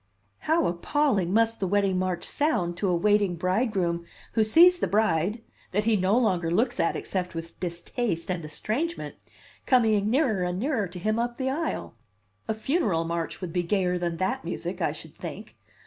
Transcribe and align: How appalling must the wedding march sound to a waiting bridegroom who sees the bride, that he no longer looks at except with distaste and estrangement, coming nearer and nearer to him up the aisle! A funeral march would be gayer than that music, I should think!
How 0.49 0.65
appalling 0.65 1.31
must 1.31 1.59
the 1.59 1.67
wedding 1.67 1.99
march 1.99 2.25
sound 2.25 2.75
to 2.77 2.87
a 2.87 2.95
waiting 2.95 3.35
bridegroom 3.35 4.03
who 4.31 4.43
sees 4.43 4.79
the 4.79 4.87
bride, 4.87 5.43
that 5.73 5.83
he 5.83 5.95
no 5.95 6.17
longer 6.17 6.49
looks 6.49 6.79
at 6.79 6.95
except 6.95 7.35
with 7.35 7.59
distaste 7.59 8.31
and 8.31 8.43
estrangement, 8.43 9.13
coming 9.67 10.09
nearer 10.09 10.41
and 10.43 10.57
nearer 10.59 10.87
to 10.87 10.97
him 10.97 11.19
up 11.19 11.37
the 11.37 11.51
aisle! 11.51 11.93
A 12.47 12.55
funeral 12.55 13.03
march 13.03 13.41
would 13.41 13.53
be 13.53 13.61
gayer 13.61 13.99
than 13.99 14.17
that 14.17 14.43
music, 14.43 14.81
I 14.81 14.91
should 14.91 15.15
think! 15.15 15.55